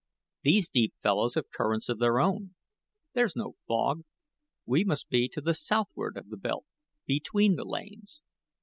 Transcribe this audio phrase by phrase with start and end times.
[0.41, 2.55] These deep fellows have currents of their own.
[3.13, 4.01] There's no fog;
[4.65, 6.65] we must be to the southward of the belt
[7.05, 8.23] between the Lanes.